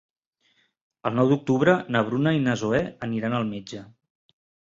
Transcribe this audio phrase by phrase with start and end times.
[1.09, 3.83] El nou d'octubre na Bruna i na Zoè aniran al metge.